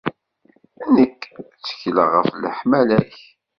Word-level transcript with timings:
Nekk, 0.95 1.21
ttekleɣ 1.55 2.09
ɣef 2.15 2.29
leḥmala-k. 2.43 3.15